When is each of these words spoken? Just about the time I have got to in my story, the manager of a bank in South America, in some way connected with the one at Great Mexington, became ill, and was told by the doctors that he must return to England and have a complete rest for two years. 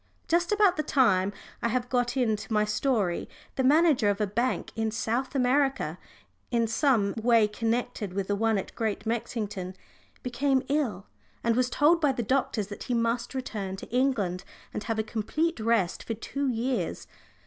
Just 0.27 0.51
about 0.51 0.77
the 0.77 0.81
time 0.81 1.31
I 1.61 1.67
have 1.67 1.87
got 1.87 2.07
to 2.07 2.23
in 2.23 2.35
my 2.49 2.65
story, 2.65 3.29
the 3.55 3.63
manager 3.63 4.09
of 4.09 4.19
a 4.19 4.25
bank 4.25 4.71
in 4.75 4.89
South 4.89 5.35
America, 5.35 5.99
in 6.49 6.65
some 6.65 7.13
way 7.21 7.47
connected 7.47 8.11
with 8.13 8.25
the 8.27 8.35
one 8.35 8.57
at 8.57 8.73
Great 8.73 9.05
Mexington, 9.05 9.75
became 10.23 10.63
ill, 10.69 11.05
and 11.43 11.55
was 11.55 11.69
told 11.69 12.01
by 12.01 12.11
the 12.13 12.23
doctors 12.23 12.65
that 12.65 12.85
he 12.85 12.95
must 12.95 13.35
return 13.35 13.75
to 13.75 13.89
England 13.95 14.43
and 14.73 14.85
have 14.85 14.97
a 14.97 15.03
complete 15.03 15.59
rest 15.59 16.01
for 16.03 16.15
two 16.15 16.47
years. 16.47 17.05